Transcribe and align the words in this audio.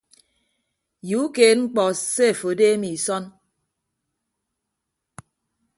Ye 1.07 1.15
ukeed 1.23 1.57
mkpọ 1.63 1.83
se 2.13 2.25
afo 2.31 2.47
adeeme 2.53 2.89
isọn. 2.97 3.23